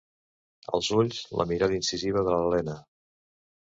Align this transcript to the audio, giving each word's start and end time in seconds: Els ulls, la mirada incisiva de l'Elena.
Els 0.77 0.87
ulls, 0.95 1.19
la 1.41 1.47
mirada 1.53 1.77
incisiva 1.81 2.25
de 2.31 2.35
l'Elena. 2.41 2.79